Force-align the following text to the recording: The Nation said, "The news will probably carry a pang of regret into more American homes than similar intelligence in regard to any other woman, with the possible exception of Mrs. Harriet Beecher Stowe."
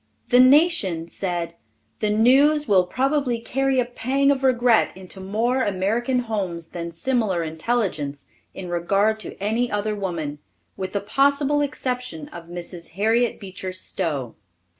The 0.29 0.39
Nation 0.39 1.07
said, 1.07 1.53
"The 1.99 2.09
news 2.09 2.67
will 2.67 2.85
probably 2.87 3.39
carry 3.39 3.79
a 3.79 3.85
pang 3.85 4.31
of 4.31 4.41
regret 4.43 4.97
into 4.97 5.19
more 5.19 5.61
American 5.61 6.21
homes 6.21 6.69
than 6.69 6.89
similar 6.91 7.43
intelligence 7.43 8.25
in 8.55 8.67
regard 8.69 9.19
to 9.19 9.37
any 9.39 9.69
other 9.71 9.93
woman, 9.95 10.39
with 10.75 10.93
the 10.93 11.01
possible 11.01 11.61
exception 11.61 12.29
of 12.29 12.45
Mrs. 12.47 12.93
Harriet 12.97 13.39
Beecher 13.39 13.71
Stowe." 13.73 14.33